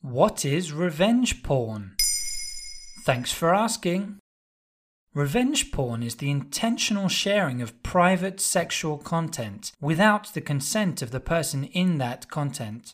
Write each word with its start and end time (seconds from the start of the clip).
What 0.00 0.44
is 0.44 0.72
revenge 0.72 1.42
porn? 1.42 1.96
Thanks 3.04 3.32
for 3.32 3.54
asking. 3.54 4.18
Revenge 5.14 5.70
porn 5.70 6.02
is 6.02 6.16
the 6.16 6.30
intentional 6.30 7.08
sharing 7.08 7.62
of 7.62 7.82
private 7.82 8.40
sexual 8.40 8.98
content 8.98 9.72
without 9.80 10.34
the 10.34 10.40
consent 10.40 11.02
of 11.02 11.10
the 11.10 11.20
person 11.20 11.64
in 11.64 11.98
that 11.98 12.28
content. 12.28 12.92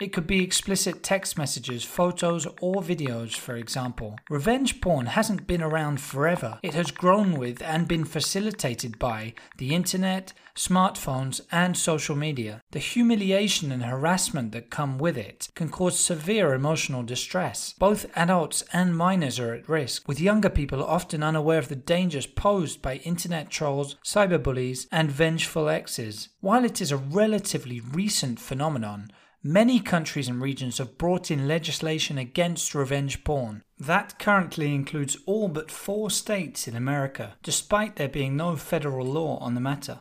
It 0.00 0.12
could 0.12 0.28
be 0.28 0.44
explicit 0.44 1.02
text 1.02 1.36
messages, 1.36 1.82
photos, 1.84 2.46
or 2.60 2.76
videos, 2.76 3.34
for 3.34 3.56
example. 3.56 4.16
Revenge 4.30 4.80
porn 4.80 5.06
hasn't 5.06 5.48
been 5.48 5.60
around 5.60 6.00
forever. 6.00 6.60
It 6.62 6.74
has 6.74 6.92
grown 6.92 7.32
with 7.32 7.60
and 7.62 7.88
been 7.88 8.04
facilitated 8.04 9.00
by 9.00 9.34
the 9.56 9.74
internet, 9.74 10.32
smartphones, 10.54 11.40
and 11.50 11.76
social 11.76 12.14
media. 12.14 12.62
The 12.70 12.78
humiliation 12.78 13.72
and 13.72 13.82
harassment 13.82 14.52
that 14.52 14.70
come 14.70 14.98
with 14.98 15.16
it 15.16 15.48
can 15.56 15.68
cause 15.68 15.98
severe 15.98 16.54
emotional 16.54 17.02
distress. 17.02 17.74
Both 17.76 18.06
adults 18.14 18.62
and 18.72 18.96
minors 18.96 19.40
are 19.40 19.52
at 19.52 19.68
risk, 19.68 20.06
with 20.06 20.20
younger 20.20 20.50
people 20.50 20.84
often 20.84 21.24
unaware 21.24 21.58
of 21.58 21.68
the 21.68 21.74
dangers 21.74 22.26
posed 22.26 22.80
by 22.80 22.96
internet 22.98 23.50
trolls, 23.50 23.96
cyberbullies, 24.04 24.86
and 24.92 25.10
vengeful 25.10 25.68
exes. 25.68 26.28
While 26.40 26.64
it 26.64 26.80
is 26.80 26.92
a 26.92 26.96
relatively 26.96 27.80
recent 27.80 28.38
phenomenon, 28.38 29.10
Many 29.42 29.78
countries 29.78 30.28
and 30.28 30.42
regions 30.42 30.78
have 30.78 30.98
brought 30.98 31.30
in 31.30 31.46
legislation 31.46 32.18
against 32.18 32.74
revenge 32.74 33.22
porn. 33.22 33.62
That 33.78 34.18
currently 34.18 34.74
includes 34.74 35.16
all 35.26 35.46
but 35.46 35.70
four 35.70 36.10
states 36.10 36.66
in 36.66 36.74
America, 36.74 37.36
despite 37.44 37.94
there 37.94 38.08
being 38.08 38.36
no 38.36 38.56
federal 38.56 39.06
law 39.06 39.38
on 39.38 39.54
the 39.54 39.60
matter. 39.60 40.00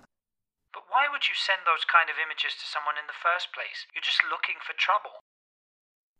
But 0.74 0.84
why 0.90 1.06
would 1.12 1.28
you 1.28 1.36
send 1.36 1.60
those 1.66 1.86
kind 1.86 2.10
of 2.10 2.16
images 2.18 2.58
to 2.60 2.66
someone 2.66 2.96
in 3.00 3.06
the 3.06 3.14
first 3.22 3.54
place? 3.54 3.86
You're 3.94 4.02
just 4.02 4.24
looking 4.24 4.56
for 4.66 4.74
trouble. 4.74 5.12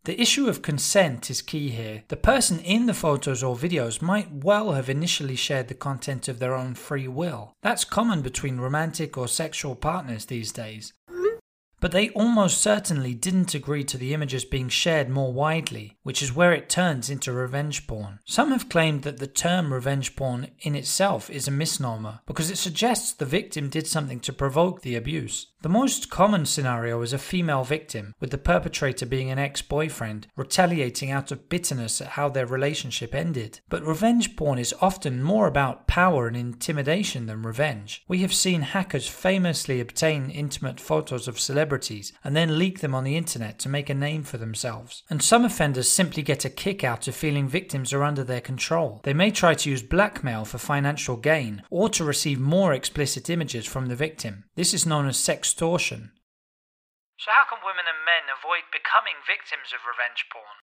The 0.04 0.20
issue 0.22 0.48
of 0.48 0.62
consent 0.62 1.28
is 1.28 1.42
key 1.42 1.70
here. 1.70 2.04
The 2.06 2.16
person 2.16 2.60
in 2.60 2.86
the 2.86 2.94
photos 2.94 3.42
or 3.42 3.56
videos 3.56 4.00
might 4.00 4.32
well 4.32 4.72
have 4.72 4.88
initially 4.88 5.36
shared 5.36 5.66
the 5.66 5.74
content 5.74 6.28
of 6.28 6.38
their 6.38 6.54
own 6.54 6.74
free 6.74 7.08
will. 7.08 7.52
That's 7.62 7.84
common 7.84 8.22
between 8.22 8.58
romantic 8.58 9.18
or 9.18 9.26
sexual 9.26 9.74
partners 9.74 10.26
these 10.26 10.52
days. 10.52 10.92
But 11.80 11.92
they 11.92 12.10
almost 12.10 12.60
certainly 12.60 13.14
didn't 13.14 13.54
agree 13.54 13.84
to 13.84 13.96
the 13.96 14.12
images 14.12 14.44
being 14.44 14.68
shared 14.68 15.08
more 15.08 15.32
widely, 15.32 15.96
which 16.02 16.22
is 16.22 16.34
where 16.34 16.52
it 16.52 16.68
turns 16.68 17.08
into 17.08 17.32
revenge 17.32 17.86
porn. 17.86 18.18
Some 18.24 18.50
have 18.50 18.68
claimed 18.68 19.02
that 19.02 19.18
the 19.18 19.26
term 19.28 19.72
revenge 19.72 20.16
porn 20.16 20.48
in 20.60 20.74
itself 20.74 21.30
is 21.30 21.46
a 21.46 21.52
misnomer 21.52 22.20
because 22.26 22.50
it 22.50 22.58
suggests 22.58 23.12
the 23.12 23.24
victim 23.24 23.68
did 23.68 23.86
something 23.86 24.20
to 24.20 24.32
provoke 24.32 24.82
the 24.82 24.96
abuse. 24.96 25.46
The 25.60 25.68
most 25.68 26.08
common 26.08 26.46
scenario 26.46 27.02
is 27.02 27.12
a 27.12 27.18
female 27.18 27.64
victim, 27.64 28.14
with 28.20 28.30
the 28.30 28.38
perpetrator 28.38 29.04
being 29.04 29.28
an 29.28 29.40
ex 29.40 29.60
boyfriend, 29.60 30.28
retaliating 30.36 31.10
out 31.10 31.32
of 31.32 31.48
bitterness 31.48 32.00
at 32.00 32.10
how 32.10 32.28
their 32.28 32.46
relationship 32.46 33.12
ended. 33.12 33.58
But 33.68 33.82
revenge 33.82 34.36
porn 34.36 34.60
is 34.60 34.72
often 34.80 35.20
more 35.20 35.48
about 35.48 35.88
power 35.88 36.28
and 36.28 36.36
intimidation 36.36 37.26
than 37.26 37.42
revenge. 37.42 38.04
We 38.06 38.18
have 38.18 38.32
seen 38.32 38.62
hackers 38.62 39.08
famously 39.08 39.80
obtain 39.80 40.30
intimate 40.30 40.78
photos 40.78 41.26
of 41.26 41.40
celebrities 41.40 42.12
and 42.22 42.36
then 42.36 42.56
leak 42.56 42.78
them 42.78 42.94
on 42.94 43.02
the 43.02 43.16
internet 43.16 43.58
to 43.58 43.68
make 43.68 43.90
a 43.90 43.94
name 43.94 44.22
for 44.22 44.38
themselves. 44.38 45.02
And 45.10 45.20
some 45.20 45.44
offenders 45.44 45.90
simply 45.90 46.22
get 46.22 46.44
a 46.44 46.50
kick 46.50 46.84
out 46.84 47.08
of 47.08 47.16
feeling 47.16 47.48
victims 47.48 47.92
are 47.92 48.04
under 48.04 48.22
their 48.22 48.40
control. 48.40 49.00
They 49.02 49.12
may 49.12 49.32
try 49.32 49.54
to 49.54 49.70
use 49.70 49.82
blackmail 49.82 50.44
for 50.44 50.58
financial 50.58 51.16
gain 51.16 51.64
or 51.68 51.88
to 51.88 52.04
receive 52.04 52.38
more 52.38 52.72
explicit 52.72 53.28
images 53.28 53.66
from 53.66 53.86
the 53.86 53.96
victim. 53.96 54.44
This 54.54 54.72
is 54.72 54.86
known 54.86 55.08
as 55.08 55.16
sextortion. 55.48 56.10
So, 57.18 57.32
how 57.32 57.44
can 57.48 57.58
women 57.64 57.84
and 57.88 58.04
men 58.04 58.30
avoid 58.30 58.70
becoming 58.70 59.16
victims 59.26 59.72
of 59.74 59.80
revenge 59.88 60.26
porn? 60.32 60.62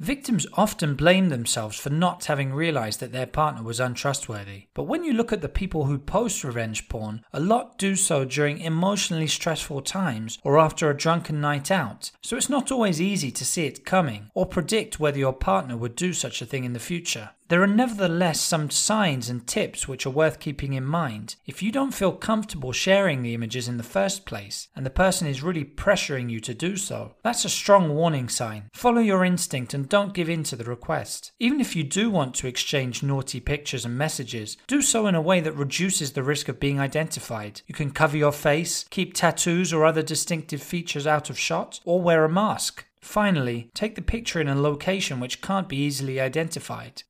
Victims 0.00 0.46
often 0.52 0.94
blame 0.94 1.28
themselves 1.28 1.76
for 1.76 1.90
not 1.90 2.26
having 2.26 2.52
realized 2.52 3.00
that 3.00 3.10
their 3.10 3.26
partner 3.26 3.64
was 3.64 3.80
untrustworthy. 3.80 4.66
But 4.72 4.84
when 4.84 5.02
you 5.02 5.12
look 5.12 5.32
at 5.32 5.40
the 5.40 5.48
people 5.48 5.86
who 5.86 5.98
post 5.98 6.44
revenge 6.44 6.88
porn, 6.88 7.24
a 7.32 7.40
lot 7.40 7.78
do 7.78 7.96
so 7.96 8.24
during 8.24 8.60
emotionally 8.60 9.26
stressful 9.26 9.82
times 9.82 10.38
or 10.44 10.56
after 10.56 10.88
a 10.88 10.96
drunken 10.96 11.40
night 11.40 11.72
out. 11.72 12.12
So 12.22 12.36
it's 12.36 12.48
not 12.48 12.70
always 12.70 13.00
easy 13.00 13.32
to 13.32 13.44
see 13.44 13.66
it 13.66 13.84
coming 13.84 14.30
or 14.34 14.46
predict 14.46 15.00
whether 15.00 15.18
your 15.18 15.32
partner 15.32 15.76
would 15.76 15.96
do 15.96 16.12
such 16.12 16.40
a 16.40 16.46
thing 16.46 16.62
in 16.62 16.74
the 16.74 16.78
future. 16.78 17.30
There 17.48 17.62
are 17.62 17.66
nevertheless 17.66 18.42
some 18.42 18.68
signs 18.68 19.30
and 19.30 19.46
tips 19.46 19.88
which 19.88 20.04
are 20.04 20.10
worth 20.10 20.38
keeping 20.38 20.74
in 20.74 20.84
mind. 20.84 21.36
If 21.46 21.62
you 21.62 21.72
don't 21.72 21.94
feel 21.94 22.12
comfortable 22.12 22.72
sharing 22.72 23.22
the 23.22 23.32
images 23.32 23.68
in 23.68 23.78
the 23.78 23.82
first 23.82 24.26
place, 24.26 24.68
and 24.76 24.84
the 24.84 24.90
person 24.90 25.26
is 25.26 25.42
really 25.42 25.64
pressuring 25.64 26.28
you 26.28 26.40
to 26.40 26.52
do 26.52 26.76
so, 26.76 27.14
that's 27.24 27.46
a 27.46 27.48
strong 27.48 27.94
warning 27.94 28.28
sign. 28.28 28.68
Follow 28.74 29.00
your 29.00 29.24
instinct 29.24 29.72
and 29.72 29.88
don't 29.88 30.12
give 30.12 30.28
in 30.28 30.42
to 30.42 30.56
the 30.56 30.64
request. 30.64 31.32
Even 31.38 31.58
if 31.58 31.74
you 31.74 31.84
do 31.84 32.10
want 32.10 32.34
to 32.34 32.46
exchange 32.46 33.02
naughty 33.02 33.40
pictures 33.40 33.86
and 33.86 33.96
messages, 33.96 34.58
do 34.66 34.82
so 34.82 35.06
in 35.06 35.14
a 35.14 35.22
way 35.22 35.40
that 35.40 35.52
reduces 35.52 36.12
the 36.12 36.22
risk 36.22 36.48
of 36.48 36.60
being 36.60 36.78
identified. 36.78 37.62
You 37.66 37.74
can 37.74 37.92
cover 37.92 38.18
your 38.18 38.32
face, 38.32 38.84
keep 38.90 39.14
tattoos 39.14 39.72
or 39.72 39.86
other 39.86 40.02
distinctive 40.02 40.62
features 40.62 41.06
out 41.06 41.30
of 41.30 41.38
shot, 41.38 41.80
or 41.86 42.02
wear 42.02 42.26
a 42.26 42.28
mask. 42.28 42.84
Finally, 43.00 43.70
take 43.72 43.94
the 43.94 44.02
picture 44.02 44.38
in 44.38 44.48
a 44.48 44.60
location 44.60 45.18
which 45.18 45.40
can't 45.40 45.68
be 45.68 45.78
easily 45.78 46.20
identified. 46.20 47.04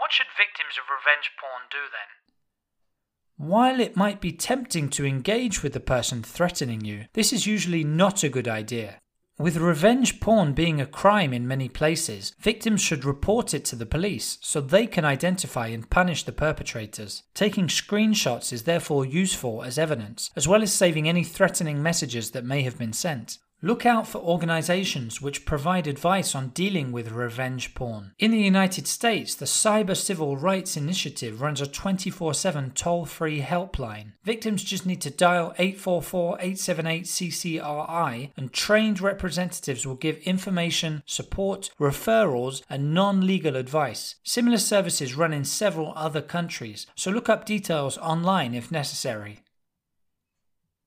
What 0.00 0.12
should 0.12 0.32
victims 0.34 0.74
of 0.74 0.89
revenge 1.00 1.30
porn 1.40 1.62
do 1.70 1.78
then? 1.90 3.48
While 3.48 3.80
it 3.80 3.96
might 3.96 4.20
be 4.20 4.32
tempting 4.32 4.90
to 4.90 5.06
engage 5.06 5.62
with 5.62 5.72
the 5.72 5.80
person 5.80 6.22
threatening 6.22 6.84
you, 6.84 7.06
this 7.14 7.32
is 7.32 7.46
usually 7.46 7.84
not 7.84 8.22
a 8.22 8.28
good 8.28 8.46
idea. 8.46 8.98
With 9.38 9.56
revenge 9.56 10.20
porn 10.20 10.52
being 10.52 10.78
a 10.78 10.86
crime 10.86 11.32
in 11.32 11.48
many 11.48 11.70
places, 11.70 12.34
victims 12.38 12.82
should 12.82 13.06
report 13.06 13.54
it 13.54 13.64
to 13.66 13.76
the 13.76 13.86
police 13.86 14.36
so 14.42 14.60
they 14.60 14.86
can 14.86 15.06
identify 15.06 15.68
and 15.68 15.88
punish 15.88 16.24
the 16.24 16.32
perpetrators. 16.32 17.22
Taking 17.32 17.68
screenshots 17.68 18.52
is 18.52 18.64
therefore 18.64 19.06
useful 19.06 19.62
as 19.62 19.78
evidence, 19.78 20.30
as 20.36 20.46
well 20.46 20.62
as 20.62 20.74
saving 20.74 21.08
any 21.08 21.24
threatening 21.24 21.82
messages 21.82 22.32
that 22.32 22.44
may 22.44 22.60
have 22.62 22.76
been 22.76 22.92
sent. 22.92 23.38
Look 23.62 23.84
out 23.84 24.06
for 24.06 24.18
organizations 24.18 25.20
which 25.20 25.44
provide 25.44 25.86
advice 25.86 26.34
on 26.34 26.48
dealing 26.48 26.92
with 26.92 27.12
revenge 27.12 27.74
porn. 27.74 28.12
In 28.18 28.30
the 28.30 28.38
United 28.38 28.86
States, 28.86 29.34
the 29.34 29.44
Cyber 29.44 29.94
Civil 29.94 30.38
Rights 30.38 30.78
Initiative 30.78 31.42
runs 31.42 31.60
a 31.60 31.66
24 31.66 32.32
7 32.32 32.70
toll 32.70 33.04
free 33.04 33.42
helpline. 33.42 34.12
Victims 34.24 34.64
just 34.64 34.86
need 34.86 35.02
to 35.02 35.10
dial 35.10 35.52
844 35.58 36.38
878 36.40 37.04
CCRI, 37.04 38.30
and 38.34 38.50
trained 38.50 39.02
representatives 39.02 39.86
will 39.86 39.94
give 39.94 40.16
information, 40.18 41.02
support, 41.04 41.70
referrals, 41.78 42.62
and 42.70 42.94
non 42.94 43.26
legal 43.26 43.56
advice. 43.56 44.14
Similar 44.22 44.58
services 44.58 45.14
run 45.14 45.34
in 45.34 45.44
several 45.44 45.92
other 45.94 46.22
countries, 46.22 46.86
so 46.94 47.10
look 47.10 47.28
up 47.28 47.44
details 47.44 47.98
online 47.98 48.54
if 48.54 48.72
necessary. 48.72 49.40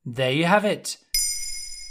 There 0.04 0.32
you 0.32 0.46
have 0.46 0.66
it. 0.66 0.98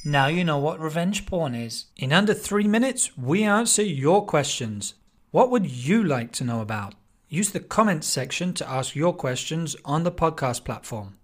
Now 0.05 0.27
you 0.27 0.43
know 0.43 0.59
what 0.59 0.81
revenge 0.81 1.27
porn 1.27 1.55
is. 1.55 1.87
In 1.97 2.13
under 2.13 2.35
three 2.35 2.67
minutes, 2.67 3.17
we 3.17 3.45
answer 3.45 3.85
your 3.85 4.27
questions. 4.27 4.95
What 5.31 5.49
would 5.53 5.71
you 5.71 6.03
like 6.03 6.33
to 6.33 6.45
know 6.45 6.61
about? 6.61 6.97
Use 7.29 7.51
the 7.51 7.61
comments 7.61 8.09
section 8.09 8.53
to 8.55 8.69
ask 8.69 8.97
your 8.97 9.15
questions 9.15 9.77
on 9.85 10.03
the 10.03 10.11
podcast 10.11 10.65
platform. 10.65 11.19